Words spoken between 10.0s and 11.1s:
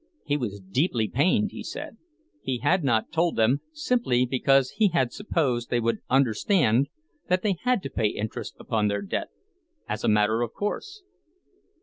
a matter of course.